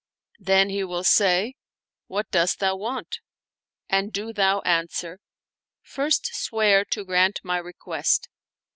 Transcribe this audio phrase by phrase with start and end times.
[0.39, 1.57] Then he will say:
[2.07, 3.19] What dost thou want?
[3.87, 5.19] and do thou answer:
[5.83, 8.27] First swear to grant my request.